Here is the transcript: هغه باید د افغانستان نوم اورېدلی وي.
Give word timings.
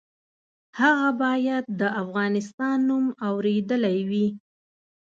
هغه 0.79 1.09
باید 1.23 1.63
د 1.79 1.81
افغانستان 2.01 2.77
نوم 2.89 3.05
اورېدلی 3.27 3.97
وي. 4.09 4.27